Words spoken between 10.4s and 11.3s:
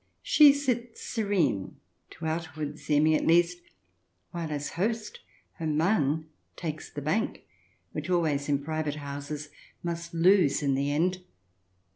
in the end.